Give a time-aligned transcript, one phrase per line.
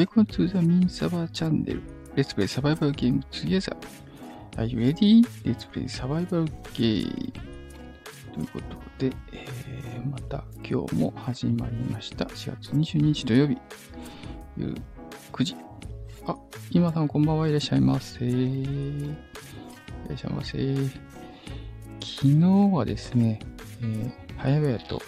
[0.00, 1.78] Welcome to the Min Server Channel.
[2.16, 3.76] Let's play survival game together.
[4.56, 5.26] Are you ready?
[5.44, 7.34] Let's play survival game.
[8.32, 12.24] ということで、えー、また今日も始まりました。
[12.24, 13.58] 4月22日土曜日、
[14.56, 14.74] 夜
[15.32, 15.54] 9時。
[16.26, 16.34] あ、
[16.70, 18.24] 今さんこんばんはいらっしゃいませ。
[18.24, 18.64] い
[20.08, 20.76] らっしゃいませ。
[22.00, 23.38] 昨日はですね、
[23.82, 25.02] えー、早々と、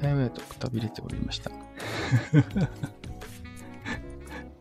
[0.00, 1.50] 早々とくたびれておりました。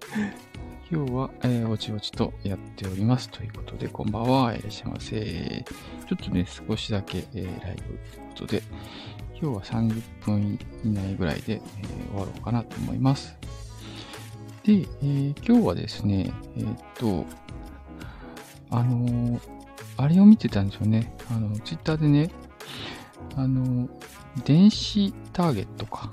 [0.89, 3.29] 今日は、えー、おちおちとやっております。
[3.29, 4.55] ということで、こんばんは。
[4.55, 5.65] いらっしゃいませ。
[6.07, 7.99] ちょっとね、少しだけ、えー、ライブという
[8.29, 8.63] ことで、
[9.39, 13.35] 今日は30分以内ぐらいで、えー、終わろうかなと思います。
[14.63, 17.25] で、えー、今日はですね、えー、っと、
[18.69, 19.39] あの
[19.97, 21.13] あれを見てたんですよね。
[21.29, 22.29] あの、ツイッターでね、
[23.35, 23.89] あの、
[24.45, 26.11] 電子ターゲットか。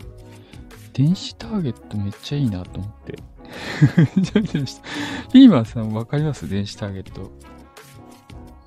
[0.92, 3.33] 電子ターゲットめっちゃいいなと思って。
[5.32, 7.30] ピーマンさんわかります電子ターゲット。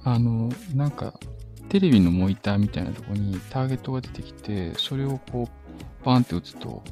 [0.03, 1.13] あの、なんか、
[1.69, 6.83] テレビのモニターみたいなとこにターゲットが出てきて、それをこう、バーンって打つと、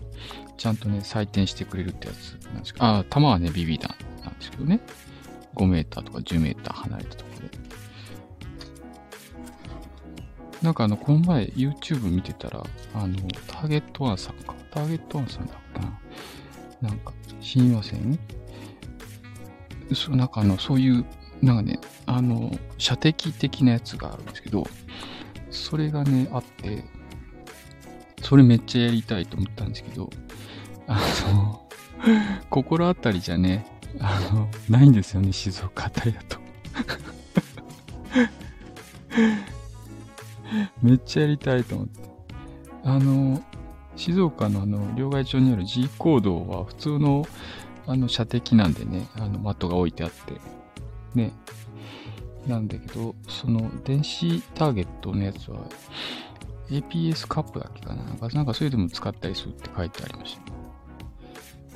[0.57, 4.81] ちゃんとね、採点してくれるってやつなんですけど、あ、弾はね、BB 弾なんですけどね。
[5.55, 7.57] 5メーターとか10メーター離れたところで。
[10.61, 12.63] なんかあの、この前 YouTube 見てたら、
[12.93, 13.15] あの、
[13.47, 14.55] ターゲットワンさんか。
[14.71, 16.89] ターゲットワンさんだっけな。
[16.89, 18.17] なんか、親和線？
[19.93, 21.05] そう、なんかあの、そういう、
[21.41, 24.67] なんかね、あの、射的的なやつがあるんですけど、
[25.51, 26.83] それがね、あって、
[28.21, 30.09] それめっちゃやりたいと思ったんですけど、
[30.87, 30.99] あ
[31.31, 31.61] の、
[32.49, 33.65] 心当たりじゃね、
[33.99, 36.37] あの、ないんですよね、静岡あたりだと。
[40.81, 42.01] めっちゃやりたいと思って。
[42.83, 43.41] あの、
[43.95, 47.25] 静岡のあの、両替町にある G コードは普通の
[47.87, 50.33] あの射的なんでね、あのマットが置いてあって、
[51.13, 51.31] ね。
[52.47, 55.59] なんだけど、その電子ターゲットのやつは
[56.69, 58.03] APS カップだっけかな。
[58.03, 60.41] なんかそれでも使ったりするって書いてありました、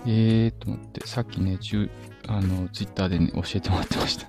[0.06, 1.60] えーと思って、さっきね、
[2.28, 4.28] あの、ツイッターでね、教えてもらってました。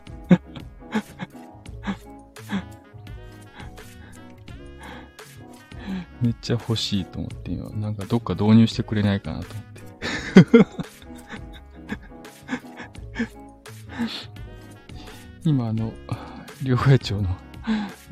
[6.20, 9.80] めっちゃ欲しいと思って今、なんかどっか導入してくれないかなと思って。
[15.44, 15.92] 今あの、
[16.62, 17.36] 両替町の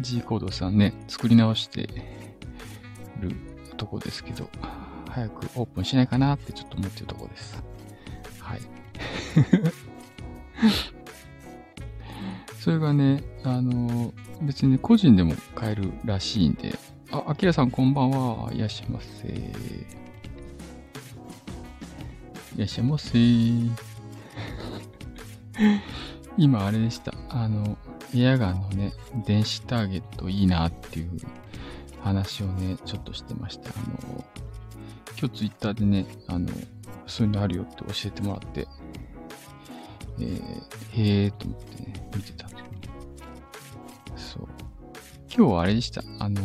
[0.01, 1.89] G コードさんね、作り直して
[3.21, 3.35] る
[3.77, 4.49] とこですけど、
[5.09, 7.63] 早くオープンしないかなってちょっと思ってるとこです。
[8.41, 8.61] はい。
[12.59, 16.79] それがね、あの、別に個人でも買えるらしいんで、
[17.11, 18.53] あ、あきらさんこんばんは。
[18.53, 19.29] いらっしゃいませ。
[19.29, 19.33] い
[22.59, 23.19] らっしゃいませ。
[26.37, 27.15] 今あれでした。
[27.31, 27.79] あの、
[28.15, 28.93] エアガンのね、
[29.27, 31.19] 電子ターゲットいいなっていう
[32.03, 33.71] 話をね、ちょっとしてました。
[33.71, 34.25] あの、
[35.19, 36.51] 今日ツイッターでね、あの、
[37.07, 38.69] そういうのあるよって教えてもらって、
[40.21, 40.33] えー、
[40.93, 42.93] へえーと思ってね、見てたんですけど、
[44.19, 44.49] そう。
[45.35, 46.03] 今日はあれでした。
[46.19, 46.43] あの、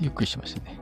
[0.00, 0.80] ゆっくりしましたね。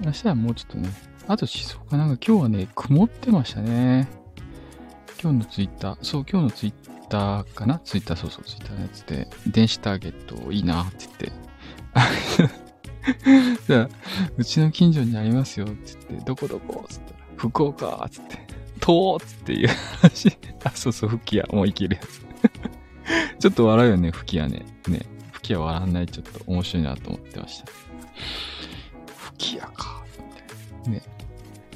[0.00, 0.90] 明日はもうちょっとね、
[1.26, 4.08] あと静岡なんか今日はね、曇ってましたね。
[5.20, 7.80] 今日のツイッター、そう、今日のツイッターかな？
[7.80, 11.06] ツイッター、そうそう、ツイッターのやつで、電子ターゲットいいなって
[11.96, 12.52] 言って、
[13.66, 13.88] じゃあ、
[14.36, 18.46] うちの近所にありますよって言って、どこどこつったら、福岡つって、
[18.78, 19.68] とーつっていう
[20.00, 20.38] 話。
[20.62, 22.27] あ、そうそう、吹き矢、もういけるやつ。
[23.38, 24.66] ちょっと笑うよね、吹き矢ね。
[24.88, 25.06] ね。
[25.32, 27.72] 吹き矢笑わない、ちょっと面白いなと思ってました。
[29.16, 30.04] 吹き矢か。
[30.86, 31.02] ね。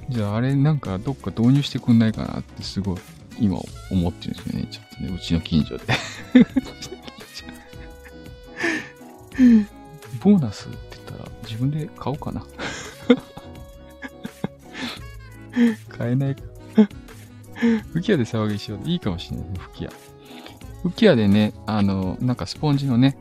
[0.09, 2.99] じゃああれなんかどっか導入してくんないかなってすごい
[3.39, 3.59] 今
[3.91, 4.67] 思ってるんですよね。
[4.71, 5.85] ちょっとね、うちの近所で
[10.23, 12.45] ボーナスって言ったら自分で買おうかな
[15.89, 16.43] 買えないか
[17.93, 19.93] 吹き矢で騒ぎしよういいかもしれないね、吹き矢。
[20.85, 23.17] 浮き輪でね、あの、なんかスポンジのね、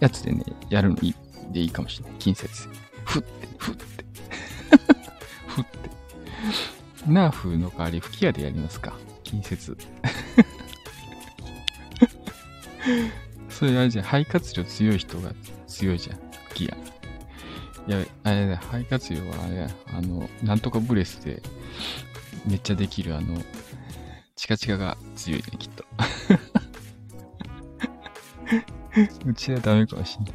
[0.00, 1.14] やつでね、やるのいい
[1.52, 2.18] でいいかもしれない。
[2.18, 2.48] 近接。
[3.04, 3.84] ふって、ふって。
[5.46, 5.70] ふって。
[7.06, 8.94] ナーフの代わり吹き矢でやりますか。
[9.22, 9.76] 近接。
[13.48, 14.04] それあれじゃん。
[14.04, 15.32] 肺活量強い人が
[15.66, 16.16] 強いじゃん。
[16.48, 16.76] 吹き矢。
[17.86, 21.42] いや、あれだ、肺活量はあれあの、なんとかブレスで
[22.46, 23.38] めっちゃできるあの、
[24.44, 25.86] チカチカが強いね、きっと。
[29.24, 30.34] うちはダメかもしんない。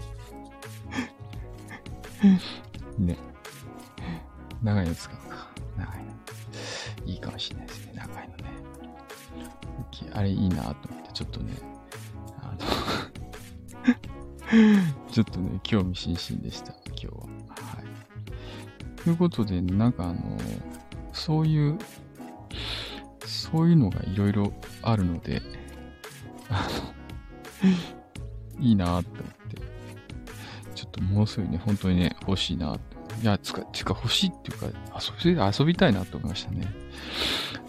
[2.97, 3.15] ね。
[4.63, 5.51] 長いの使うか。
[5.77, 6.11] 長いの。
[7.05, 7.93] いいかもしれないですね。
[7.97, 8.45] 長いのね。
[10.13, 11.53] あれいいなと思って、ちょっとね、
[12.41, 12.57] あの
[15.13, 17.13] ちょっとね、興味津々でした、今日は。
[17.13, 17.27] は
[17.83, 17.85] い。
[19.03, 20.35] ということで、なんかあの、
[21.13, 21.77] そういう、
[23.51, 25.41] そういうのがいろいろあるので、
[26.49, 26.67] あ
[28.59, 29.11] の、いいなと思って、
[30.75, 34.67] ちょっともうすぐね、本当にね、欲しいなっていや、つか、つか欲しいっていうか、
[34.97, 36.67] 遊び、遊びたいなと思いましたね。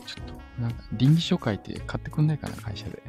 [0.06, 3.02] ちょっと、なんか、臨時書書いて買ってくんないかな、会社で。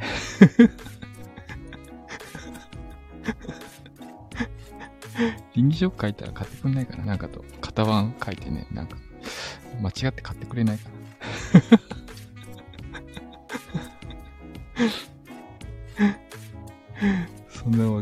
[5.54, 8.98] 臨時書書いたら買ってくんないかな、なんかと、型番書いてね、なんか、
[9.82, 12.01] 間違って買ってくれないかな。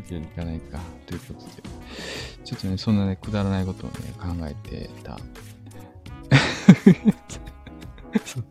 [0.10, 0.80] そんなわけにいかないか。
[1.06, 1.48] ということで。
[2.44, 5.20] ちょっとね、そんなね、くだらないことをね、考えてた。
[8.26, 8.46] そう、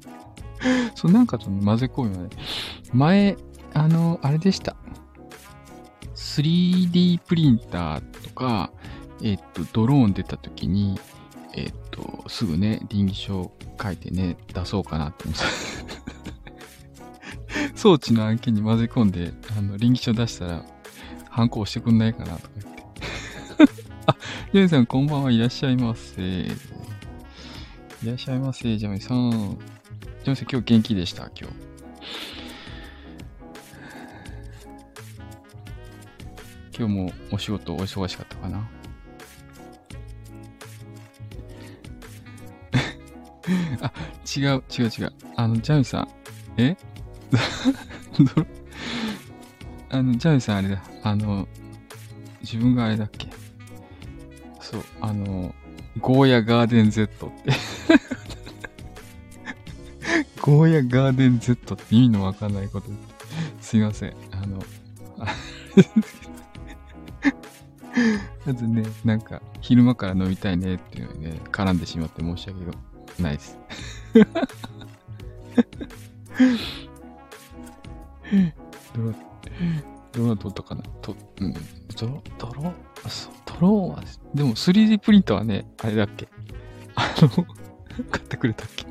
[0.95, 2.29] そうなんかと、ね、混ぜ込みはね、
[2.93, 3.37] 前、
[3.75, 4.77] あの、あれでした。
[6.15, 8.71] 3D プリンターとか、
[9.23, 11.01] えっと、ドローン出た時に、
[11.55, 13.51] えっと、すぐね、臨機書
[13.81, 15.43] 書いてね、出そうかなって思って
[17.75, 20.65] 装置の案件に混ぜ込んで、あの、臨機書出したら、
[21.39, 22.83] 反抗してくんないかなとか言って。
[24.07, 24.17] あ、
[24.53, 26.21] ジェミさんこんばんはいらっしゃいませ。
[26.21, 26.49] い
[28.03, 29.31] らっしゃいませ、ジャミさん。
[29.31, 31.55] ジャミさん今日元気でした、今日。
[36.77, 38.69] 今日もお仕事お忙しかったかな？
[43.87, 43.93] あ、
[44.37, 45.13] 違う、違う違う。
[45.37, 46.09] あの、ジャミさん。
[46.57, 46.77] え？
[49.91, 50.83] あの、ジャミさんあれだ。
[51.03, 51.49] あの、
[52.41, 53.29] 自分があれだっけ
[54.61, 55.55] そう、あの、
[56.01, 57.53] ゴーヤガーデン Z って
[60.41, 62.89] ゴーヤガーデン Z って意味のわかんないこと
[63.61, 64.15] すいません。
[64.31, 64.63] あの、
[68.47, 72.61] まずね、なんか、昼間から飲みたいねっていうのね、絡んでしまって申し訳
[73.23, 73.59] ないです。
[78.95, 79.15] どう、
[80.13, 80.83] どうなとったかな？
[81.03, 82.73] と、うん、ドロ、ドロ、
[83.09, 84.03] そう、ドローンは、
[84.35, 86.29] でも 3D プリンターはね、あれだっけ？
[86.95, 87.29] あの、
[88.11, 88.87] 買ってくれたっけ？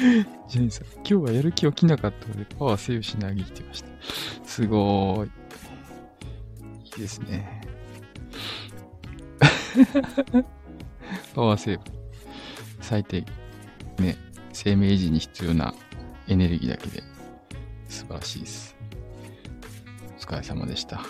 [0.48, 3.88] ジェニーさん、今日はやる気起きなかったので、パワーセーブしなぎってました。
[4.44, 5.30] すごーい。
[6.84, 7.60] いいですね。
[11.34, 11.84] パワーセーブ。
[12.80, 13.24] 最低、
[13.98, 14.16] ね、
[14.52, 15.74] 生命維持に必要な
[16.26, 17.02] エネルギーだけで
[17.88, 18.74] 素晴らしいです。
[20.22, 21.00] お疲れ様でした。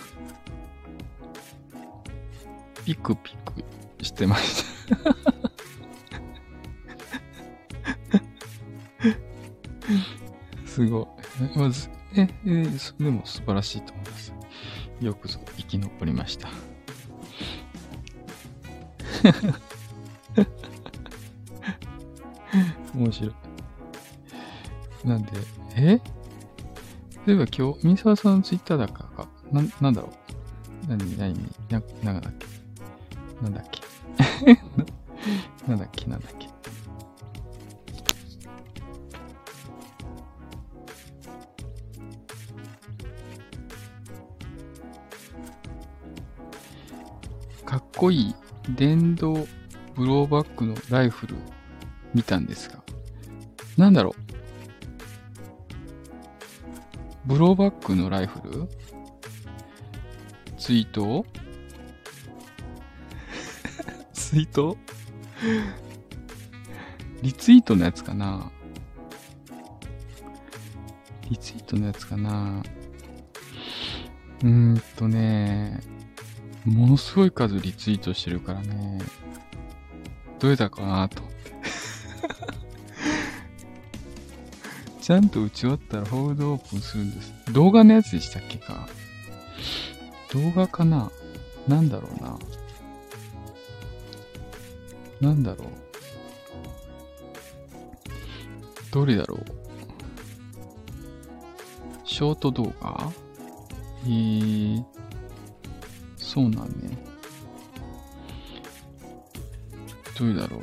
[2.87, 3.62] ピクピク
[4.03, 4.97] してました
[10.66, 11.02] すご
[11.54, 11.59] い。
[11.59, 12.64] まず、え、え、
[12.99, 14.33] でも素晴らしいと思います。
[15.00, 16.49] よくぞ生き残りました。
[22.95, 23.35] 面白い。
[25.04, 25.33] なんで、
[25.76, 26.22] え？
[27.26, 30.88] 例えば今日、ミサワさんのツイッターだからか、な、なんだろう。
[30.88, 31.35] 何、何、
[31.71, 32.47] な、なんだっけ。
[33.43, 33.83] なんだっけ。
[35.69, 36.49] なんだっけなんだっけ。
[47.64, 48.35] かっこいい
[48.76, 49.47] 電動
[49.95, 51.38] ブローバックのライフルを
[52.14, 52.83] 見たんですが、
[53.76, 54.31] なんだろう。
[57.25, 58.69] ブローバックのライフル？
[60.59, 61.25] ツイート
[64.12, 64.76] ツイート
[67.23, 68.50] リツイートのやつかな？
[71.31, 72.62] リツイートのやつかな？
[74.43, 75.81] うーんとね、
[76.64, 78.99] ものすごい数リツイートしてるからね、
[80.41, 81.23] どれだかなと
[85.02, 87.35] ちゃんと打ち終わったらホールドオープンするんです。
[87.52, 88.87] 動画のやつでしたっけか
[90.32, 91.11] 動画かな
[91.66, 92.38] なんだろうな。
[95.21, 95.68] なんだろう。
[98.92, 99.44] どれだろう。
[102.04, 103.11] ショート動画？
[104.04, 104.85] えー、
[106.16, 106.97] そうなんね。
[110.16, 110.62] どれだろう。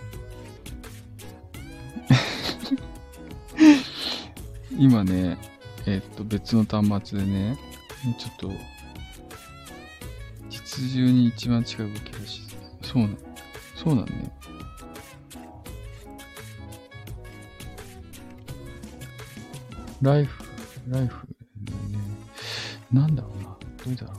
[4.79, 5.37] 今ね、
[5.85, 7.57] え、っと、別の端末でね、
[8.17, 8.51] ちょっと、
[10.49, 12.43] 実銃に一番近い動きだし、
[12.81, 13.17] そうなん、
[13.75, 14.31] そうなんね。
[20.01, 20.43] ライフ、
[20.87, 21.33] ライフ、ね、
[22.93, 23.57] なんだろうな。
[23.83, 24.13] どれだろ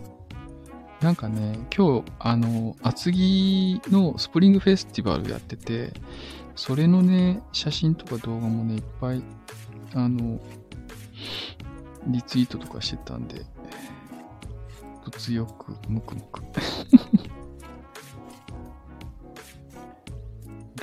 [1.00, 1.04] う。
[1.04, 5.94] なんかね、今日、あの、厚木のスプリングフェスティバルやってて、
[6.54, 9.22] それのね、写真とか動画もね、いっぱい、
[9.94, 10.38] あの、
[12.06, 13.44] リツイートとかしてたんで、
[15.04, 16.42] 物欲、ムクムク。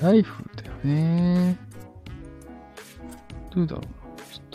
[0.01, 1.57] ライフだよね。
[3.55, 3.89] どうだろうな。
[4.31, 4.45] ちょっ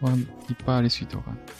[0.00, 0.06] と。
[0.06, 0.26] わいっ
[0.64, 1.44] ぱいありすぎてわかんない。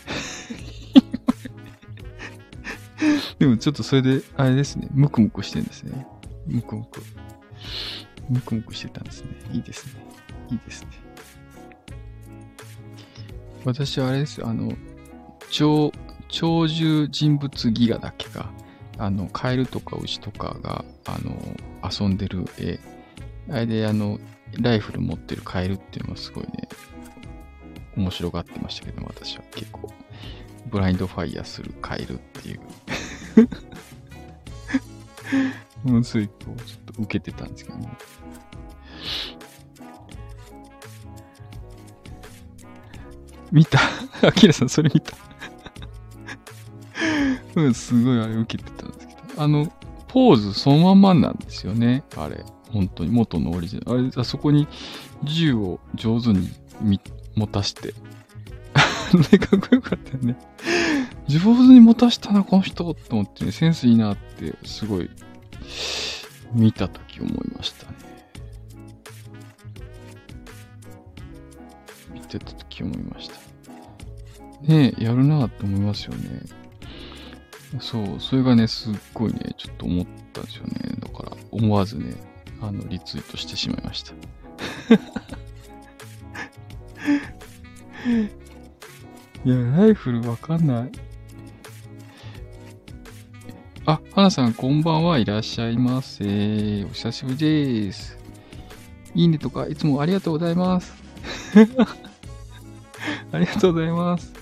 [3.38, 4.88] でもちょっとそれで、あれですね。
[4.90, 6.06] ムクムクしてるんですね。
[6.46, 7.02] ムクムク。
[8.28, 9.30] ムクムクしてたんですね。
[9.52, 9.92] いいですね。
[10.50, 10.88] いいですね。
[13.64, 14.48] 私はあれですよ。
[14.48, 14.72] あの、
[15.50, 15.92] 超、
[16.28, 18.50] 超獣人物ギガだっけか。
[18.98, 21.36] あの、カエルとか牛とかが、あの、
[21.88, 22.78] 遊んでる絵。
[23.50, 24.18] あれで、あの、
[24.60, 26.68] ライフル持ってるカエルっていうのがすごいね、
[27.96, 29.92] 面白がってましたけど、私は結構、
[30.66, 32.60] ブラインドファイヤーするカエルっていう。
[35.84, 37.88] ものすごい、こう、ちょっと受けてたんですけどね。
[43.50, 43.78] 見た？
[44.26, 45.16] アキラさん、それ見た？
[47.54, 49.42] うん、すごいあれ受けてたんですけど。
[49.42, 49.70] あの、
[50.08, 52.04] ポーズそのまんまなんですよね。
[52.16, 52.44] あれ。
[52.70, 53.98] 本当に元のオリジナル。
[53.98, 54.66] あれ、あそこに
[55.24, 56.48] 銃を上手に
[57.34, 57.94] 持たして。
[59.30, 60.36] ね、かっこよかったよね。
[61.28, 65.10] 上手に持たしたな、この人と思ってね、センスいいなって、すごい、
[66.54, 67.96] 見たとき思いましたね。
[72.12, 73.34] 見てたとき思いました。
[74.62, 76.42] ねえ、やるなって思いますよね。
[77.80, 80.94] そう、それがね、すっごいね、ちょっと思ったんですよね。
[80.98, 82.14] だから、思わずね、
[82.60, 84.12] あの、リツイートしてしまいました。
[89.44, 90.92] いや、ライフルわかんない。
[93.84, 96.84] あ、花さん、こんばんはいらっしゃいませ。
[96.84, 97.36] お久しぶり
[97.86, 98.16] です。
[99.14, 100.94] いいねとか、いつもありがとうございます。
[103.32, 104.32] ありがとうございます。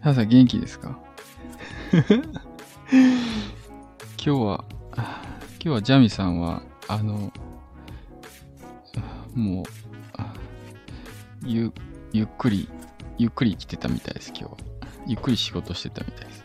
[0.00, 0.98] 花さん、元気ですか？
[2.02, 2.12] 今
[4.18, 4.64] 日は、
[4.96, 5.04] 今
[5.60, 7.32] 日はジャミさんは、あの、
[9.34, 9.64] もう、
[11.44, 11.72] ゆ、
[12.12, 12.68] ゆっくり、
[13.18, 14.56] ゆっくり生きてたみたいです、今日は。
[15.06, 16.44] ゆっくり仕事してたみたいです。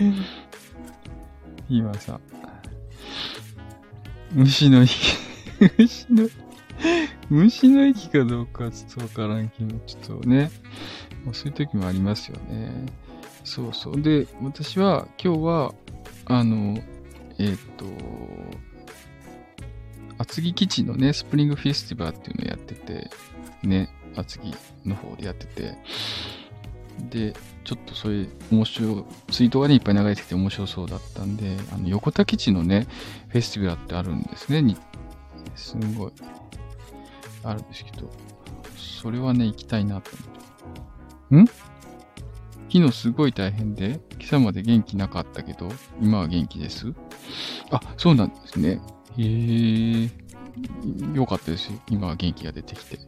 [1.68, 2.18] 今さ、
[4.32, 5.16] 虫の息、
[5.78, 6.28] 虫の、
[7.28, 10.50] 虫の息かどうかちょっとわからんけど、ちょっとね、
[11.32, 12.86] そういう時もありますよね。
[13.44, 14.00] そうそう。
[14.00, 15.74] で、私は今日は、
[16.30, 16.78] あの、
[17.38, 17.86] えっ、ー、と、
[20.16, 23.10] 厚木基地のね、スプリングフェスティバルっていうのをやってて、
[23.64, 25.74] ね、厚木の方でやってて、
[27.10, 27.34] で、
[27.64, 32.86] ちょっとそういう面白い、ツイートがね、いっぱい流れてきて面白そうだったんで、あの、横田基地のね、
[33.30, 34.62] フェスティバルってあるんですね。
[34.62, 34.76] に
[35.56, 36.12] すんごい、
[37.42, 38.08] あるんですけど、
[38.76, 40.12] それはね、行きたいなと
[41.32, 41.52] 思って。
[41.52, 41.69] ん？
[42.72, 45.68] 昨日すごい大変で、今朝まで元気なかったけど、
[46.00, 46.92] 今は元気です？
[47.72, 48.80] あ、そうなんですね。
[49.18, 50.10] へえ。
[51.14, 51.80] よかったですよ。
[51.90, 52.98] 今は元気が出てきて。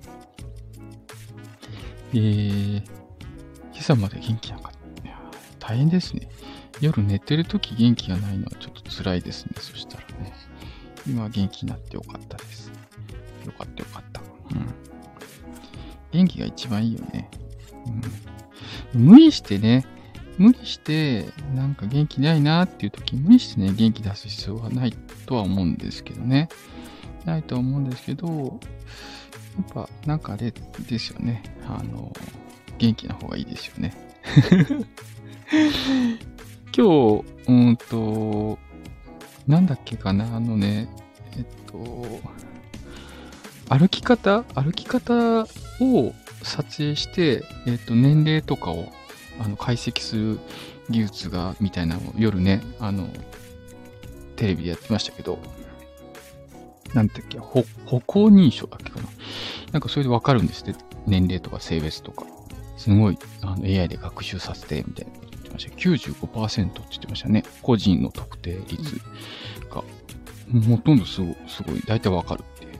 [2.14, 2.84] えー、今
[3.78, 4.82] 朝まで元気なかった。
[5.68, 6.28] 大変ですね。
[6.80, 9.52] 夜寝てるとき元気がないのはちょっと辛いですね。
[9.58, 10.34] そしたらね。
[11.06, 12.72] 今は元気になってよかったです。
[13.46, 14.20] よかったよかった。
[14.20, 14.66] うん。
[16.10, 17.30] 元気が一番いいよね。
[17.86, 18.02] うん。
[18.94, 19.84] 無理してね、
[20.38, 24.92] 無理して、なんか元気ないなっていう時、無理してね、元気出す必要はない
[25.26, 26.48] とは思うんですけどね。
[27.24, 30.52] ないとは思うんですけど、やっぱ、なんかあれ
[30.88, 31.42] ですよね。
[31.66, 32.12] あの、
[32.78, 33.94] 元気な方がいいですよね。
[36.74, 38.58] 今日、うんと、
[39.46, 40.88] なんだっけかな、あのね、
[41.36, 42.20] えっと、
[43.68, 44.42] 歩き方？
[44.54, 45.42] 歩き方
[45.80, 48.92] を撮影して、えっ、と、年齢とかを
[49.38, 50.38] あの解析する
[50.90, 53.08] 技術が、みたいなのを夜ね、あの、
[54.36, 55.38] テレビでやってましたけど、
[56.94, 59.08] なんてっけ、歩行認証だっけかな。
[59.72, 60.74] なんかそれでわかるんですって。
[61.06, 62.26] 年齢とか性別とか。
[62.76, 65.76] すごい、あの、AI で学習させて、みたいなこと言ってました。
[65.76, 67.44] 95%って言ってましたね。
[67.62, 69.00] 個人の特定率
[69.70, 69.82] が。
[70.68, 71.80] ほとんどすごい、すごい。
[71.86, 72.71] 大体わかるっていう。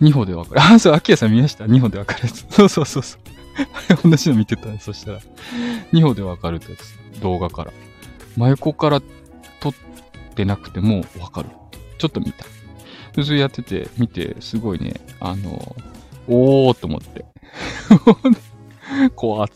[0.00, 0.60] 2歩でわかる。
[0.60, 2.46] あ、そう、秋谷さん見ました ?2 歩でわかるやつ。
[2.54, 3.18] そうそうそうそ
[4.04, 4.10] う。
[4.10, 4.78] 同じの見てたね。
[4.80, 5.20] そしたら。
[5.92, 7.20] 2歩でわかるってやつ。
[7.20, 7.72] 動画から。
[8.36, 9.00] 真横から
[9.60, 9.74] 撮っ
[10.34, 11.48] てなくてもわかる。
[11.98, 12.44] ちょっと見た。
[13.14, 15.74] 普通やってて、見て、すごいね、あの、
[16.28, 17.24] おーと思って。
[19.16, 19.48] 怖っ。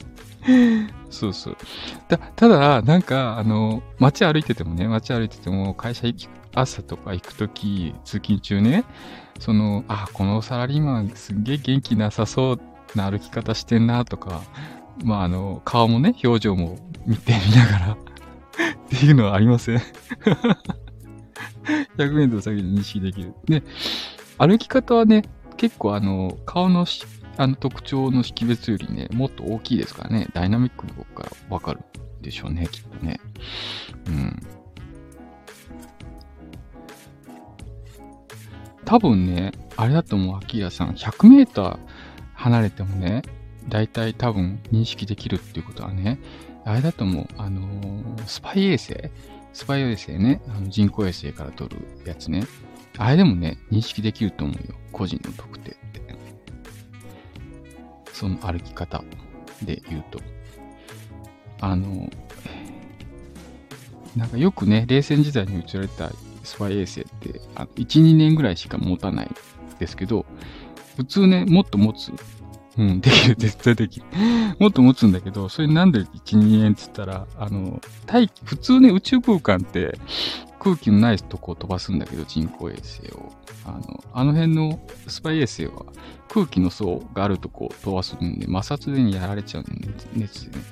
[1.11, 1.57] そうそう。
[2.09, 8.85] た、ただ、なんか、あの、街歩いててもね、街歩いてても、会社行き、朝とか行くとき、通勤中ね、
[9.39, 12.61] その、あ、このサラリーマンすんげえ元気なさそう
[12.95, 14.43] な歩き方してんなとか、
[15.05, 17.97] まあ、あの、顔もね、表情も見てみながら っ
[18.89, 19.79] ていうのはありません
[21.97, 23.35] 100メートル先で認識できる。
[23.47, 23.63] で、
[24.39, 25.25] 歩き方はね、
[25.57, 26.87] 結構あの、顔の
[27.37, 31.81] あの特徴の識別よりね、もっと大きいですからね、ダイナミックに動くからわかる
[32.21, 33.21] でしょうね、きっとね。
[34.07, 34.41] うん。
[38.91, 40.95] 多分ね、あれだと思う、アキラさん。
[40.95, 41.79] 100メーター
[42.35, 43.23] 離れてもね、
[43.69, 46.19] だいたい多分認識できるっていうことはね、
[46.65, 48.97] あれだと思う、あのー、スパイ衛星？
[49.53, 52.43] スパイ衛星ね、あの人工衛星から撮るやつね。
[52.99, 54.75] あれでもね、認識できると思うよ。
[54.91, 56.03] 個人の特定って。
[58.13, 59.05] その歩き方
[59.63, 60.19] で言うと。
[61.61, 62.11] あの、
[64.17, 66.11] なんかよくね、冷戦時代に映られた
[66.51, 69.31] スパイ衛星って、あの1、2年ぐらいしか持たない
[69.79, 70.27] ですけど、
[70.97, 72.13] 普通ね、もっと持つ。
[72.77, 74.07] うん、できる、絶対できる。
[74.59, 79.97] もっと持つんだけど、それなんで1、2年って言ったら、あの、大気、普通ね、宇宙空間って
[80.59, 83.33] 空気のないとこを飛ばすんだけど、人工衛星を。
[83.65, 85.85] あの、あの辺のスパイ衛星は
[86.29, 90.65] 空気の層があるとこを飛ばすんで、摩擦でにやられちゃうんで、熱でね。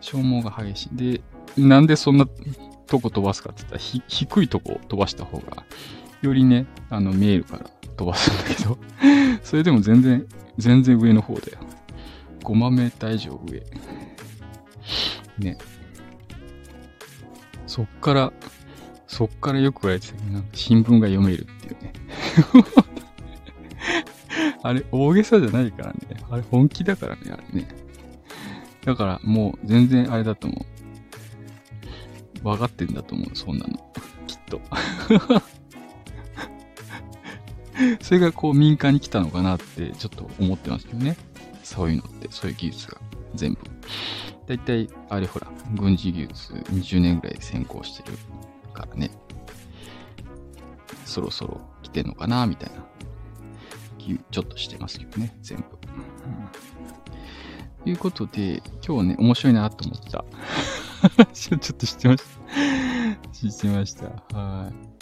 [0.00, 0.96] 消耗が激しい。
[0.96, 1.20] で、
[1.56, 2.26] なんでそんな
[2.86, 5.64] とこ飛ばすかって言ったら、ひ低いとこ飛ばした方が、
[6.22, 8.78] よりね、あの、見えるから飛ばすんだけど、
[9.42, 10.26] それでも全然、
[10.58, 11.58] 全然上の方だよ。
[12.42, 13.62] 5万メーター以上上。
[15.38, 15.58] ね。
[17.66, 18.32] そっから、
[19.06, 21.92] そっからよく言われてたけど、なんか新聞が読めるっていうね。
[24.62, 25.98] あれ、大げさじゃないからね。
[26.30, 27.68] あれ、本気だからね、あれね。
[28.84, 30.71] だから、もう、全然あれだと思う。
[32.42, 33.92] 分かってんだと思う、そんなの。
[34.26, 34.60] きっと。
[38.00, 41.16] それがこう民間に来たのかなってちょっと思ってますけどね。
[41.62, 42.98] そういうのって、そういう技術が
[43.34, 43.60] 全部。
[44.46, 48.18] だいたい、あれほら、軍事技術20年ぐらい先行してる
[48.72, 49.10] からね。
[51.04, 52.84] そろそろ来てんのかなみたいな。
[54.30, 55.64] ちょっとしてますけどね、全部。
[57.84, 60.24] ということで、今日ね、面白いなと思った
[61.32, 63.30] ちょっと知ってました。
[63.32, 64.06] 知ってました。
[64.36, 64.92] はい。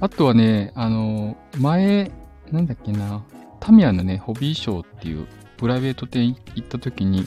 [0.00, 2.10] あとはね、あの、前、
[2.50, 3.24] なんだっけな、
[3.60, 7.24] タミヤのね、ホビーショーっていうプライベート店行った時に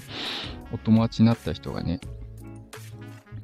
[0.74, 2.02] お友達になった人がね、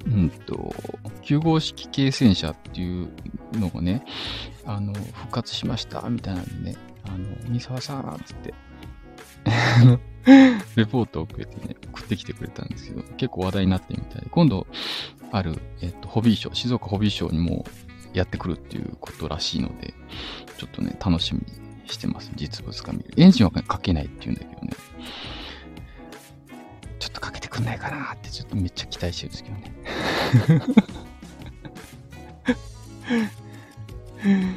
[0.06, 0.74] うんと、
[1.22, 3.10] 9号式軽戦車っていう
[3.54, 4.04] のをね、
[4.66, 8.52] あの、復活しました、みたいなんでね、あの、三沢さん、つって、
[10.76, 14.66] レポートをくれてね、送ってきてくれたんですけど、結構話題になってみたいで、今度、
[15.32, 17.64] ある、えっと、ホビーショー、静岡ホビーショーにも
[18.12, 19.94] やってくるっていうことらしいので、
[20.58, 22.30] ちょっとね、楽しみにしてます。
[22.36, 23.12] 実物が見る。
[23.16, 24.72] エンジンはかけないって言うんだけどね。
[26.98, 30.92] ちょっとかけてくんないかなってちょっとめっちゃ期待してるんですけどね。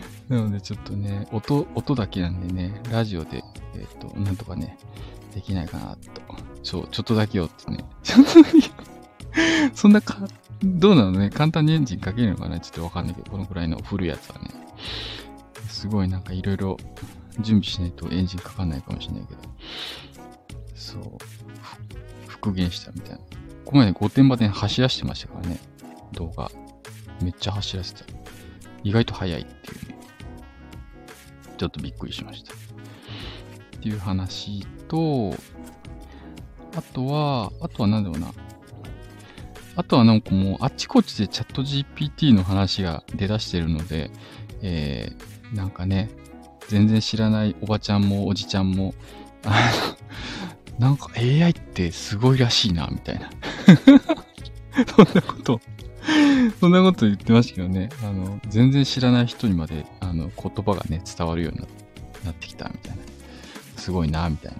[0.29, 3.43] なのでちょっとね、音、音だけなんでね、ラジオで、
[3.75, 4.77] えっ、ー、と、なんとかね、
[5.33, 6.21] できないかなと。
[6.63, 7.85] そう、ちょっとだけよってね。
[8.03, 8.59] ちょっとだけ
[9.73, 10.27] そんなか、
[10.63, 11.29] どうなのね？
[11.29, 12.59] 簡単にエンジンかけるのかな？
[12.59, 14.49] ちょっとわかんないけど、このくらいの古いやつはね。
[15.69, 16.77] すごいなんかいろいろ
[17.41, 19.41] 準備しないとエンジンかかんないかもしれないけど。
[20.73, 21.01] そう。
[22.27, 23.17] 復元したみたいな。
[23.17, 25.59] ここまで御殿場で走らせてましたからね。
[26.13, 26.49] 動画。
[27.21, 28.05] めっちゃ走らせた。
[28.83, 29.97] 意外と速いっていうね。
[31.55, 32.53] ちょっとびっくりしました。
[32.53, 32.57] っ
[33.81, 35.33] ていう話と、
[36.75, 38.33] あとは、あとは何だろうな。
[39.77, 44.09] あとはなんかもうあっちこっちでチャット GPT の話が出だしてるので、
[44.61, 46.09] えー、なんかね、
[46.67, 48.93] 全然知らないおばちゃんもおじちゃんも、
[49.43, 49.71] あ
[50.79, 53.29] の、なんか AI ってすごいらしいな、みたいな。
[54.95, 55.61] そんなこと、
[56.59, 61.59] そんなこと言ってましたけどね、あの、全然知らない人にまで、あの、言葉がね、伝わるように
[62.23, 63.03] なってきた、みたいな。
[63.77, 64.57] すごいな、みたいな。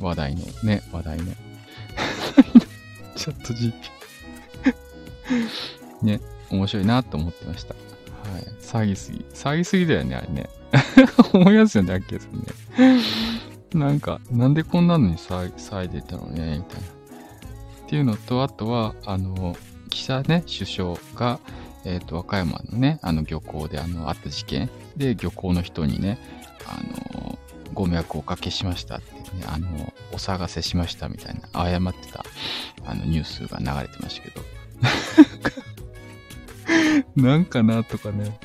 [0.00, 1.24] 話題の、ね、話題の。
[3.16, 3.72] チャット GP
[6.02, 7.74] ね、面白いなと思ってました。
[7.74, 8.42] はい。
[8.60, 9.24] 騒ぎすぎ。
[9.32, 10.50] 騒ぎすぎだよね、あれね。
[11.32, 13.02] 思いますよね、アッケーさんね。
[13.74, 16.86] なんか、なんでこんなのに騒いでたのね、みたいな。
[17.86, 19.56] っていうのと、あとは、あの、
[19.96, 21.40] 記者ね、首相が、
[21.86, 26.18] えっ、ー、と、和歌山のね、あの漁港であの、あった事件で、漁港の人にね、
[26.66, 26.78] あ
[27.24, 27.38] の、
[27.72, 32.24] ご迷惑をおかけしましたってね、あの、お騒がせしましたみたいな、謝ってた、
[32.84, 34.42] あの、ニュースが流れてましたけど。
[37.16, 38.38] なんかなとかね。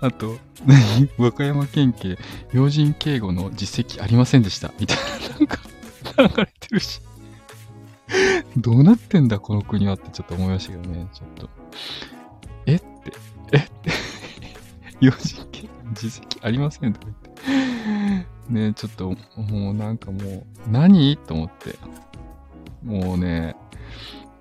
[0.00, 2.16] あと、何 和歌山県警、
[2.52, 4.72] 要人警護の実績ありませんでした。
[4.78, 4.96] みたい
[5.30, 5.58] な、なんか、
[6.36, 7.00] 流れてるし。
[8.56, 11.48] どうなってんだ、この国はってちょっと思いましたけどね、ちょっと。
[12.66, 12.76] え？
[12.76, 12.86] って、
[13.52, 13.56] え？
[13.58, 13.90] って、
[15.00, 18.26] 要人警護の実績ありませんとか言って。
[18.52, 21.16] ねちょっと、もうなんかもう、何？
[21.16, 21.76] と思って。
[22.82, 23.56] もうね、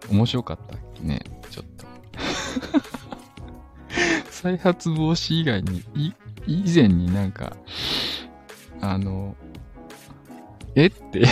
[0.10, 1.86] 面白かったっけね、ちょっと。
[4.30, 6.14] 再発防止以外に、い、
[6.46, 7.58] 以前になんか、
[8.82, 9.36] あの、
[10.76, 10.86] え？
[10.88, 11.26] って。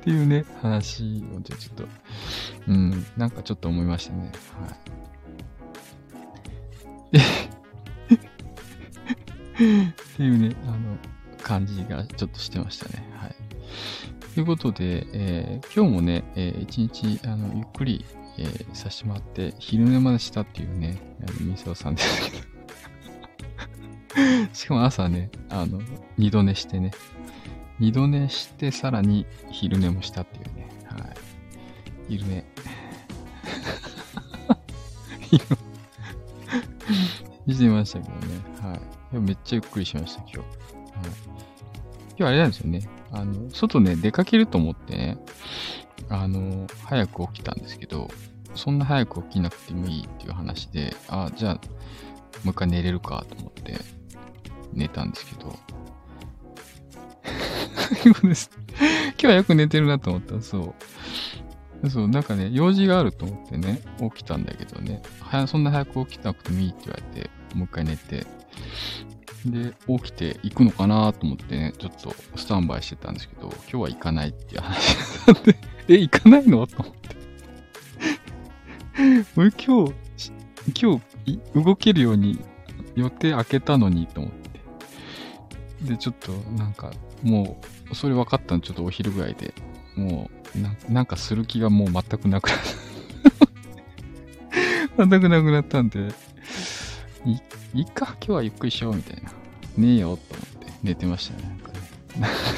[0.00, 1.84] っていうね、話をじゃちょっと、
[2.68, 4.32] うん、なんかちょっと思いましたね。
[4.58, 4.68] は
[7.12, 7.18] い。
[9.60, 10.96] っていうね、あの、
[11.42, 13.06] 感じがちょっとしてましたね。
[13.14, 13.34] はい。
[14.34, 18.06] ということで、えー、今日もね、えー、一日、あの、ゆっくり、
[18.38, 22.50] えー、させてもらって、昼寝までしたっていうね、あの、みそさんですけど。
[24.54, 25.82] しかも朝ね、あの、
[26.16, 26.92] 二度寝してね、
[27.80, 30.68] 二度寝して、さらに昼寝もしたっていうね。
[30.84, 31.16] はい。
[32.08, 32.44] 昼寝。
[37.54, 38.20] してましたけどね。
[38.60, 38.80] は
[39.12, 39.18] い。
[39.18, 40.38] めっちゃゆっくりしました、今日。
[40.38, 40.46] はい。
[42.18, 42.88] 今日あれなんですよね。
[43.12, 45.18] あの、外ね、出かけると思ってね、
[46.10, 48.08] あの、早く起きたんですけど、
[48.54, 51.60] そんな早く起きなくてもいいっていう話で、あ、じゃあ、も
[52.46, 53.78] う一回寝れるかと思って
[54.72, 55.58] 寝たんですけど、
[57.90, 58.34] 今
[59.16, 60.74] 日はよく寝てるなと思ったそ
[61.82, 61.90] う。
[61.90, 63.80] そう、なんかね、用事があると思ってね、
[64.14, 68.26] 起きたんだけどね、はそんな早く起きなくてもいいって言われて、もう一回寝て、
[69.46, 75.56] で、起きて行くのかなと思ってね、ちょっとスタンバイしてたんですけど、今日は行かないっていう話だったんで、
[75.88, 77.16] え、行かないのと思って。
[79.36, 79.94] 俺今日、
[80.80, 82.38] 今日動けるように
[82.94, 85.90] 予定開けたのにと思って。
[85.92, 89.54] で、ちょっとなんか、もうそれ分かったのちょっとお昼ぐらいで、
[89.96, 92.58] もうな、なんかする気がもう全くなくなっ
[94.96, 95.06] た。
[95.06, 96.08] 全くなくなったんで、
[97.24, 99.30] い、いっか、今日はゆっくりしようみたいな。
[99.76, 101.48] ねえよ、と思って寝てましたね。
[101.48, 101.78] なんかね。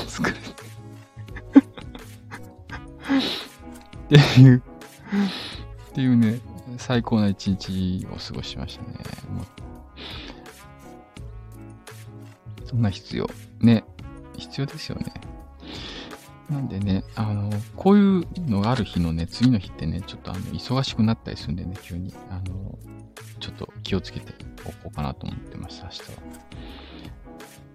[0.07, 0.39] 疲れて。
[4.13, 4.63] っていう、
[5.91, 6.41] っていうね、
[6.79, 8.99] 最高な一日を過ごしましたね。
[12.67, 13.29] そんな必要。
[13.61, 13.85] ね。
[14.39, 15.13] 必要ですよね。
[16.51, 22.15] なんでね、あの、こういうのがある日のね、次の日ってね、ちょっとあの、忙しくなったりするんでね、急に。
[22.31, 22.79] あの、
[23.41, 24.33] ちょっと気をつけて
[24.65, 26.07] おこうかなと思ってました、明日は。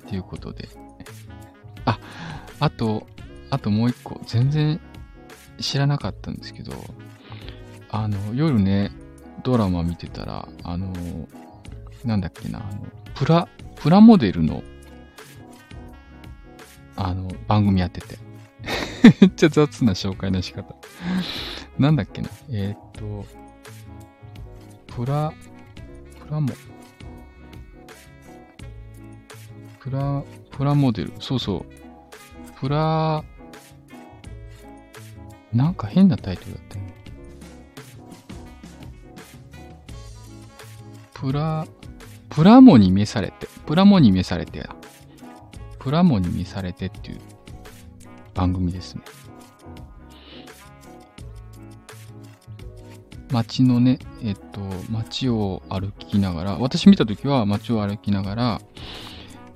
[0.10, 0.70] ということで。
[1.86, 2.00] あ、
[2.60, 3.08] あと、
[3.50, 4.80] あともう一個、全然
[5.60, 6.74] 知らなかったんですけど、
[7.90, 8.92] あの、夜ね、
[9.44, 10.94] ドラマ見てたら、あの、
[12.06, 14.64] なんだっけな、あの、プラ、プラモデルの
[16.98, 18.18] あの、番組やってて。
[19.22, 20.76] めっちゃ雑な紹介の仕方。
[21.78, 22.30] なんだっけな。
[22.50, 23.26] えー、っと、
[24.88, 25.34] プラ、
[26.20, 26.50] プラモ、
[29.80, 31.14] プラ、プラモデル。
[31.20, 31.66] そうそう。
[32.60, 33.24] プラ、
[35.54, 36.94] なんか変なタイトルだったよね。
[41.14, 41.68] プラ、
[42.30, 44.76] プラモに召されて、プラモに召されてや。
[45.80, 47.20] プラモに見されてっていう
[48.38, 49.02] 番組ですね。
[53.32, 58.62] 街のね、えっと、街を歩きながら、私見たときは街を歩きながら、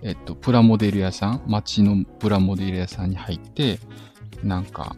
[0.01, 3.79] えっと、プラモデル屋さん、街のプラモデル屋さんに入って、
[4.43, 4.95] なんか、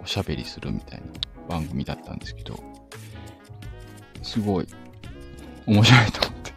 [0.00, 1.06] おしゃべりするみたいな
[1.48, 2.62] 番組だったんですけど、
[4.22, 4.68] すごい
[5.66, 6.52] 面白いと思って。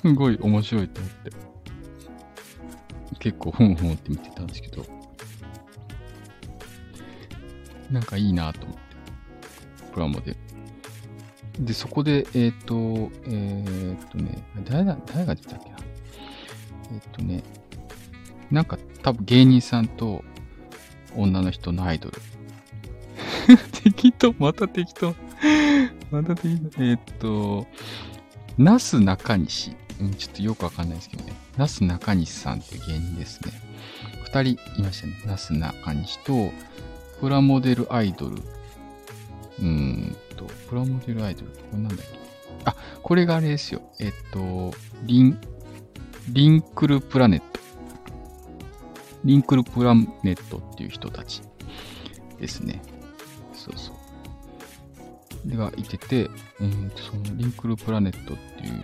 [0.08, 1.53] すごい面白いと思って。
[3.24, 4.84] 結構ふんふんって見てたんですけど、
[7.90, 8.82] なんかいいなと思って。
[9.94, 10.36] プラモで。
[11.58, 15.76] で、そこで、えっ、ー、と、えっ、ー、とね、誰だ、誰が出たっけな。
[16.92, 17.42] えっ、ー、とね、
[18.50, 20.22] なんか多分芸人さんと
[21.16, 22.20] 女の人のアイドル。
[23.72, 25.14] 適当、また適当。
[26.10, 26.84] また適当。
[26.84, 27.66] え、っと、
[28.58, 29.74] なす中西。
[30.00, 31.32] うん、ちょっとよくわかんないですけどね。
[31.56, 33.52] なす中西さんって芸人ですね。
[34.24, 35.14] 二人いましたね。
[35.26, 36.50] なす中西と、
[37.20, 38.36] プラモデルアイドル。
[38.36, 41.62] うーんと、プラモデルアイドルって。
[41.62, 42.04] これなんだっけ？
[42.64, 43.82] あ、これがあれですよ。
[44.00, 45.40] えっと、リン、
[46.30, 47.60] リンクルプラネット。
[49.24, 51.42] リンクルプラネットっていう人たち
[52.40, 52.82] ですね。
[53.52, 53.94] そうそう。
[55.44, 56.30] でがいてて、
[56.60, 58.80] えー、そのリンクルプラネットっていう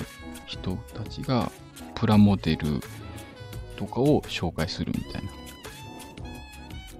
[0.47, 1.51] 人たちが
[1.95, 2.81] プラモデル
[3.77, 5.31] とかを紹介するみたいな。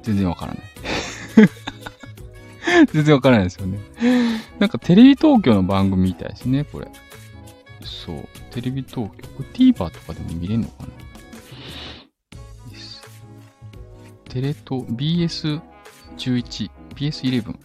[0.03, 0.63] 全然わからない。
[2.93, 3.79] 全然わからないですよね。
[4.59, 6.89] なんかテレビ東京の番組みたいですね、これ。
[7.83, 8.29] そう。
[8.51, 9.29] テレビ東京。
[9.29, 10.89] これ TVer とかでも見れるのかな
[14.31, 15.61] テレ東 BS11、
[16.95, 17.59] BS11。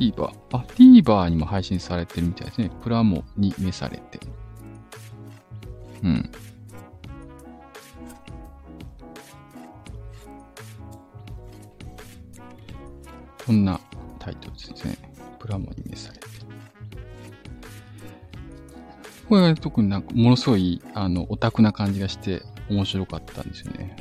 [0.00, 0.32] TVer。
[0.52, 2.70] あ、TVer にも配信されてるみたいですね。
[2.82, 4.18] プラモに召されて。
[6.02, 6.30] うん。
[13.46, 13.78] こんな
[14.18, 14.96] タイトルですね。
[15.38, 16.30] プラモに召されて。
[19.28, 23.96] これは特になんかものすごい、あの、オタクな感じがして面白かったんですよね。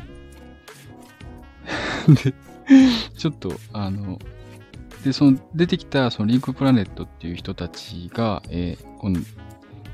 [2.23, 2.33] で、
[3.17, 4.17] ちょっと、あの、
[5.03, 9.19] で、その出てきたそのリンクプラネットっていう人たちが、えー、この、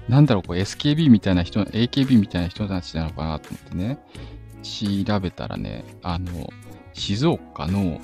[0.09, 3.99] なんだろう、こう SKB みたいな人、AKB みたいな人たちなのかなと思ってね、
[4.63, 6.51] 調べたらね、あの、
[6.93, 8.01] 静岡の、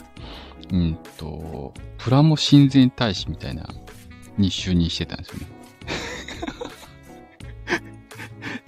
[0.71, 3.67] うんと、プラモ親善大使みたいな、
[4.37, 5.47] に就任してたんですよね。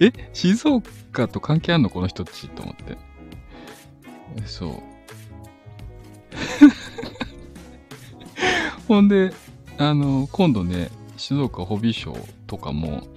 [0.00, 2.96] え静岡と関係あんのこの人たちと思って。
[4.44, 4.94] そう。
[8.94, 9.32] ほんで、
[9.76, 13.08] あの、今度ね、静岡ホビーショーとかも、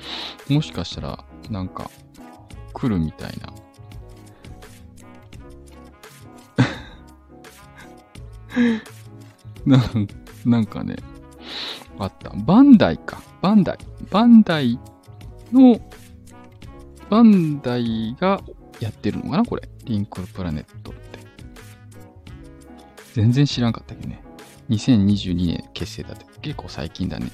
[0.50, 1.92] もしかしたら、なんか、
[2.74, 3.34] 来るみたい
[9.66, 9.84] な な
[10.46, 10.96] なんかね、
[12.00, 12.32] あった。
[12.32, 13.22] バンダイか。
[13.44, 13.78] バンダイ。
[14.10, 14.80] バンダイ
[15.52, 15.80] の、
[17.12, 18.42] バンダイが
[18.80, 19.70] やってるのかなこれ。
[19.84, 21.20] リンクルプラネットって。
[23.14, 24.27] 全然知らんかったけどね。
[24.70, 26.26] 2022年結成だって。
[26.42, 27.32] 結構最近だね。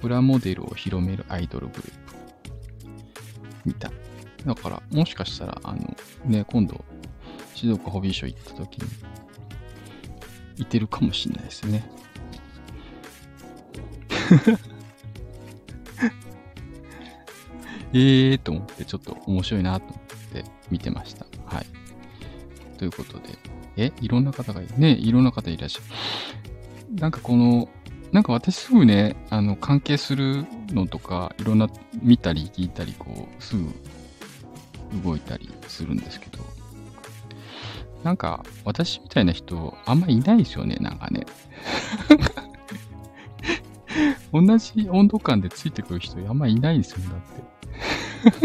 [0.00, 1.92] プラモデルを広めるアイドルグループ。
[3.64, 3.90] みた。
[4.46, 6.84] だから、もしかしたら、あの、ね、今度、
[7.54, 8.88] 静岡ホビーショー行った時に、
[10.58, 11.90] いてるかもしれないですね。
[17.92, 19.98] ええと思って、ちょっと面白いなと思っ
[20.32, 21.26] て見てました。
[21.46, 21.66] はい。
[22.78, 23.38] ということで、
[23.78, 24.76] え、いろんな方がいる。
[24.76, 27.00] ね、いろんな方いらっしゃる。
[27.00, 27.68] なんかこの、
[28.12, 31.68] なんか私すぐね、あの、関係するのとか、いろんな
[32.02, 33.72] 見たり聞いたり、こう、すぐ
[35.04, 36.38] 動いたりするんですけど、
[38.02, 41.24] なんか、私みたいな人、あんまいないですよね、なんかね。
[44.32, 47.20] 同じ温度感でついてくる人、あんまいないですよ、だっ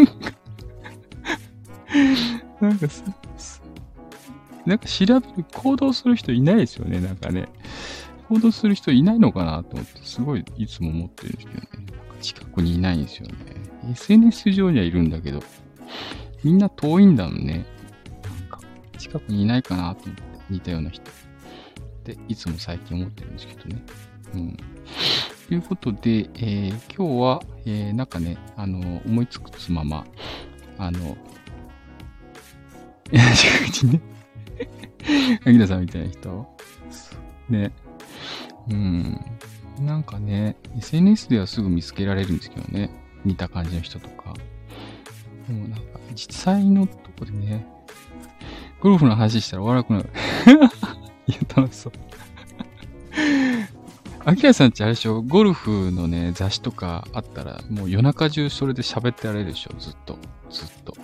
[0.06, 0.24] て。
[2.62, 3.04] なんかす、
[4.66, 7.48] なんか調べる、行動する人いないですよね、なんかね。
[8.30, 11.68] 行動する人いないのかなと思って、すごいいつも思ってるんですけどね。
[12.22, 13.36] 近くにいないんですよね。
[13.92, 15.42] SNS 上にはいるんだけど、
[16.44, 17.66] みんな遠いんだもんね。
[18.98, 21.04] 近くにいないかなと思って、似たような人。
[21.10, 21.14] っ
[22.04, 23.82] ていつも最近思ってるんですけどね。
[24.34, 24.58] うん。
[25.48, 30.06] ということで、えー、今日は、えー、なんかね、あの、思いつくつまま、
[30.78, 31.18] あの、ね、
[35.46, 36.48] アギラさんみたいな人？
[37.50, 37.72] ね。
[38.70, 39.20] うん。
[39.80, 42.90] なんかね、SNS ではすぐ見つけられるんですけどね。
[43.26, 44.34] 似た感じの人とか。
[45.48, 47.66] でもなんか、実際のとこでね、
[48.82, 50.10] ゴルフの話したら笑くなる。
[51.28, 51.94] いや、楽しそう。
[54.26, 55.22] アキラさんちあれでしょ？
[55.22, 59.74] ゴルフのね、雑誌とかあったら、もう夜中中それで喋ってられるでしょ？
[59.78, 60.18] ずっと。
[60.50, 60.96] ずっと。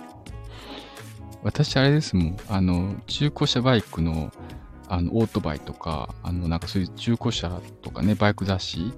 [1.42, 2.36] 私あれですもん。
[2.48, 4.32] あの、中古車バイクの、
[4.88, 8.92] あの、オートバイとか、あの、なんかそういう中古車とかね、バイク雑誌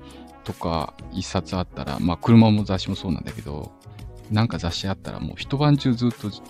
[0.45, 3.73] とか一冊あったら、まあ車も雑誌もそうなんだけど、
[4.31, 6.41] なんか雑誌あったらもう一晩中ずっと好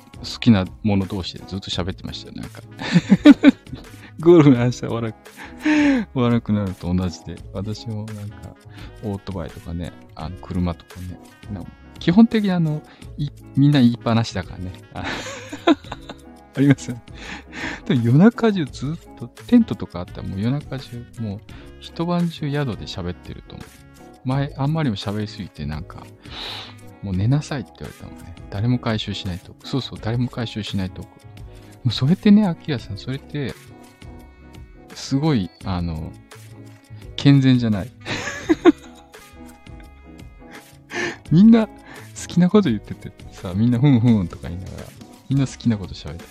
[0.40, 2.62] きなもの同士でずっと喋ってましたよ、なんか。
[4.20, 5.16] ゴルフの話は悪く、
[6.14, 8.54] 悪くなると同じで、私もなんか、
[9.02, 11.18] オートバイとかね、あの、車とかね、
[11.98, 12.82] 基本的にあの、
[13.56, 14.72] みんな言いっぱなしだからね。
[16.54, 17.02] ありますよね。
[17.86, 21.40] でも夜中中ずっと、テントとかあったらもう夜中中、もう
[21.80, 23.68] 一晩中宿で喋ってると思う。
[24.24, 26.04] 前、あんまりも喋りすぎてなんか、
[27.02, 28.34] もう寝なさいって言われたもんね。
[28.50, 29.54] 誰も回収しないと。
[29.64, 31.02] そうそう、誰も回収しないと。
[31.02, 31.08] も
[31.86, 33.54] うそれってね、アキラさん、それって、
[34.94, 36.12] すごい、あの、
[37.16, 37.90] 健全じゃない。
[41.30, 41.72] みんな好
[42.26, 44.84] きなこと言っててさ、みんなふんふんとか言いながら、
[45.28, 46.30] みんな好きなこと喋ってて、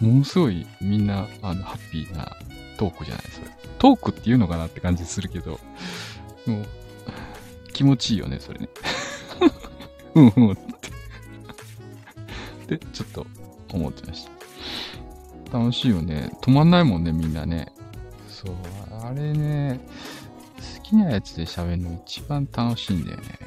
[0.00, 2.36] ものすごいみんな、あの、ハッピーな
[2.78, 3.46] トークじゃないそれ。
[3.78, 5.60] トークっていうのかなって感じするけど、
[6.46, 6.66] もう、
[7.72, 8.68] 気持ちいいよね、それね。
[10.14, 10.56] うんうんっ
[12.66, 12.76] て。
[12.76, 13.26] で、ちょっと
[13.72, 14.30] 思ってました。
[15.52, 16.30] 楽しいよね。
[16.42, 17.72] 止まんないもんね、みんなね。
[18.28, 18.54] そう、
[19.02, 19.80] あれね、
[20.76, 23.38] 好きなやつで喋るの一番楽しいんだよね。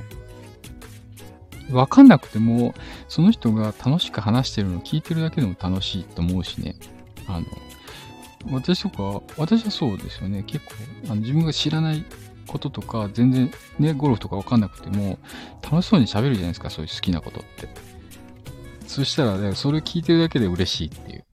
[1.72, 2.74] わかんなくても、
[3.08, 6.76] その人が楽しく話してるのを聞いてるだけでも楽しいと思うしね。
[7.28, 7.46] あの、
[8.52, 10.44] 私とか、私はそうですよね。
[10.44, 10.74] 結構、
[11.06, 12.04] あの自分が知らない
[12.48, 15.18] こととか、全然ね、ゴルフとかわかんなくても、
[15.62, 17.70] 楽しそうに喋るじゃないですか、そういう好きなことって。
[18.88, 21.26] そしたら、ね、それ聞いてるだけで嬉しいっていう。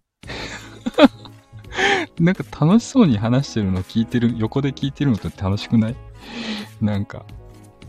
[2.20, 5.96] なんか楽しそうに話してるの聞いてる、横で聞いてるのって楽しくない？
[6.80, 7.24] なんか、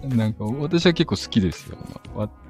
[0.04, 1.78] なんか私は結構好きですよ。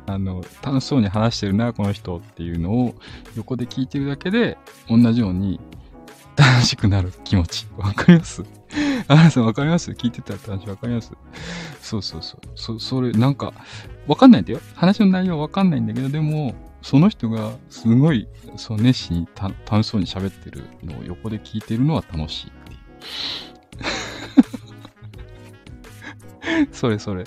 [0.07, 2.95] あの、楽しそうに話してるな、この人っていうのを
[3.35, 4.57] 横で聞いてるだけで、
[4.89, 5.59] 同じように
[6.37, 7.67] 楽しくなる気持ち。
[7.77, 8.43] わかります？
[9.07, 9.91] あなたわかります？
[9.91, 11.11] 聞いてたら楽しいわかります？
[11.81, 12.41] そうそうそう。
[12.55, 13.53] そ、それ、なんか、
[14.07, 14.59] わかんないんだよ。
[14.75, 22.77] 話の内容わかんないんだけど、でも、その人がすごい、そう熱心に楽しそうに喋ってるのを横で聞いてるのは楽しいってい
[26.67, 26.69] う。
[26.73, 27.25] それそれ。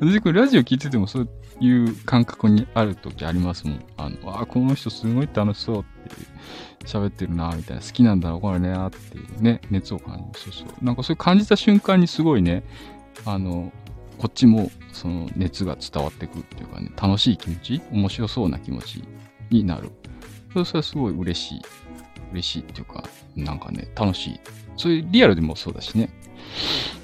[0.00, 1.28] 私これラジオ聞いててもそう
[1.60, 3.84] いう感覚にある時ありますもん。
[3.96, 10.52] あの、あ、この人すごい楽しそうって、喋ってるな、みたいな、好きなんだろう、これね、っていうね、熱を感じる。
[10.52, 10.84] そうそう。
[10.84, 12.62] なんかそういう感じた瞬間にすごいね、
[13.26, 13.72] あの、
[14.20, 19.02] こっちもその熱が伝わってくっていうかね、楽しい気持ち、面白そうな気持ち
[19.48, 19.90] になる。
[20.52, 21.62] それはすごい嬉しい。
[22.32, 23.02] 嬉しいっていうか、
[23.34, 24.40] なんかね、楽しい。
[24.76, 26.10] そういうリアルでもそうだしね。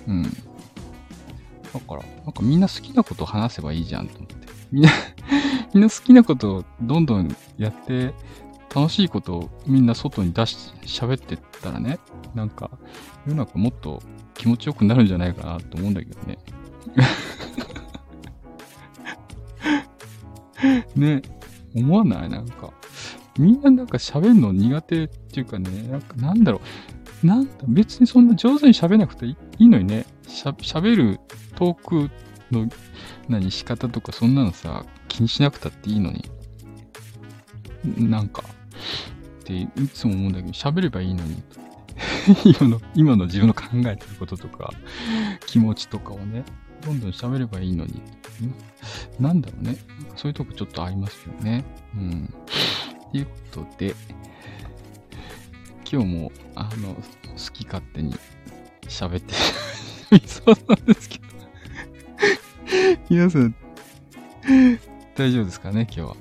[0.07, 0.22] うん。
[0.24, 4.37] だから、なんかみんな好きなことを話せばいいじゃんと思って。
[4.70, 4.90] みんな
[5.72, 8.12] みんな好きなことをどんどんやって、
[8.74, 11.98] 楽しいことをみんな外に出し、喋ってったらね、
[12.35, 12.70] なんか、
[13.26, 14.02] 世の中もっと
[14.35, 16.37] 気持ちよくなるんじゃないかなと思うんだけどね。
[20.96, 21.22] ね、
[21.75, 22.29] 思わない？
[22.29, 22.72] なんか。
[23.38, 26.61] みんななんか喋るの苦手っていうかね、なんかなんだろ
[27.22, 27.27] う。
[27.27, 30.07] なんだ、別にそんな上手に喋らなくていいのにね。
[30.27, 31.20] しゃ、喋る
[31.55, 32.11] トーク
[32.51, 32.68] の
[33.29, 36.25] 何仕方とかそんなのさ、気にしなくたっていいのに。
[37.99, 38.44] なんか、
[39.40, 41.42] っていつも思うんだけど、喋ればいいのに。
[42.44, 44.72] 今の、今の自分の考えてることとか、
[45.46, 46.44] 気持ちとかをね、
[46.87, 48.01] どんどん喋ればいいのに。
[49.18, 49.77] なんだろうね。
[50.14, 51.64] そういうとこちょっとありますよね。
[51.96, 52.35] うん。
[53.11, 53.94] ということで、
[55.90, 57.03] 今日も、あの、好
[57.53, 58.14] き勝手に
[58.83, 59.35] 喋って
[60.27, 61.25] そうなんですけど
[63.11, 63.55] 皆さん、
[65.16, 66.16] 大丈夫ですかね、今日は。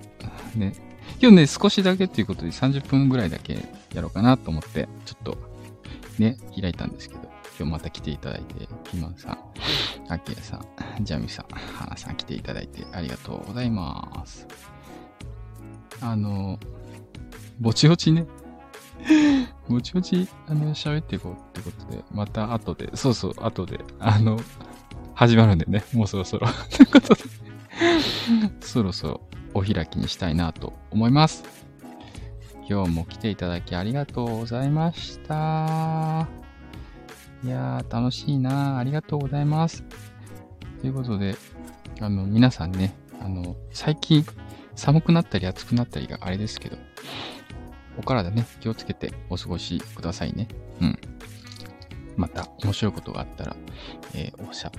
[0.56, 0.74] ね。
[1.22, 5.38] 今日ね、少しだけっていうことで30分ぐらいだけやろうかなと思って、ちょっと
[6.18, 7.22] ね、開いたんですけど、
[7.58, 9.38] 今日また来ていただいて、ピーマンさん、
[10.08, 10.66] アキラさん、
[11.04, 14.48] ジャミさん、ハナさん来ていただいてありがとうございます。
[16.02, 16.60] あの、
[17.60, 18.28] ぼちぼちね、
[19.68, 24.40] ぼちぼち、あの、喋っていこうってことで、また後で、そうそう、後で、あの、
[25.16, 26.48] 始まるんでね、もうそろそろ。
[26.70, 27.22] ということで
[28.62, 29.22] そろそろ
[29.54, 31.44] お開きにしたいなと思います。
[32.68, 36.45] 今日も来ていただきありがとうございました。
[37.46, 39.84] いやー、楽しいなありがとうございます。
[40.82, 41.36] ということで、
[42.02, 44.26] あの、皆さんね、あの、最近
[44.74, 46.78] 寒くなったり暑くなったりがあれですけど、
[48.00, 50.48] お体ね、気をつけてお過ごしくださいね。
[50.82, 51.00] うん。
[52.18, 53.56] また面白いことがあったら、
[54.16, 54.72] えー、おしゃ、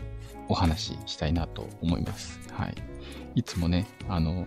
[0.48, 2.40] お話ししたいなと思います。
[2.52, 2.74] はい。
[3.36, 4.44] いつもね、あの、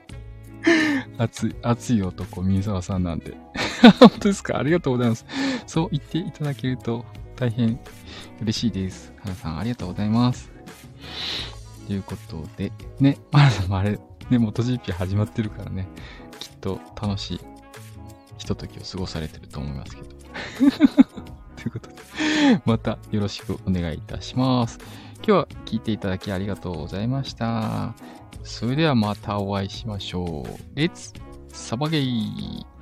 [1.16, 3.38] 熱い、熱い男、水沢さんなんで。
[4.00, 4.58] 本当ですか？
[4.58, 5.26] ありがとうございます。
[5.66, 7.04] そう言っていただけると
[7.36, 7.78] 大変
[8.40, 9.12] 嬉しいです。
[9.22, 10.50] 花さん、ありがとうございます。
[11.86, 13.98] ということで、ね、マナさんもあれ、
[14.30, 15.86] ね、モト GP 始まってるからね、
[16.40, 17.40] きっと楽しい
[18.38, 20.08] ひとときを過ごされてると思いますけど。
[21.56, 21.96] ということで、
[22.64, 24.78] またよろしくお願いいたします。
[25.16, 27.94] 今日は聞いていただきありがとうございました。
[28.44, 30.78] それではまたお会いしましょう。
[30.78, 31.14] Let's
[31.52, 32.75] サバゲイ。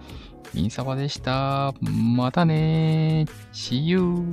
[0.55, 1.75] ミンサバでした。
[1.81, 4.25] またね !See you!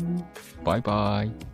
[0.63, 1.50] バイバイ。